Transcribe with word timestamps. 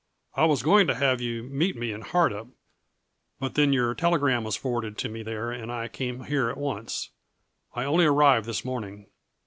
I 0.33 0.45
was 0.45 0.63
going 0.63 0.87
to 0.87 0.95
have 0.95 1.21
you 1.21 1.43
meet 1.43 1.75
me 1.77 1.91
in 1.91 2.01
Hardup; 2.01 2.47
but 3.39 3.53
then 3.53 3.71
your 3.71 3.93
telegram 3.93 4.43
was 4.43 4.55
forwarded 4.55 4.97
to 4.97 5.09
me 5.09 5.21
there 5.21 5.51
and 5.51 5.71
I 5.71 5.89
came 5.89 6.21
on 6.21 6.27
here 6.27 6.49
at 6.49 6.57
once. 6.57 7.11
I 7.75 7.83
only 7.83 8.05
arrived 8.07 8.47
this 8.47 8.65
morning. 8.65 9.05